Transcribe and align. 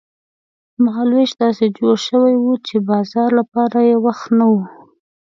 مهال 0.83 1.09
وېش 1.15 1.31
داسې 1.43 1.65
جوړ 1.77 1.95
شوی 2.07 2.33
و 2.39 2.45
چې 2.67 2.75
د 2.79 2.85
بازار 2.89 3.29
لپاره 3.39 3.77
یې 3.89 3.95
وخت 4.05 4.25
نه 4.39 4.45
و. 4.51 4.53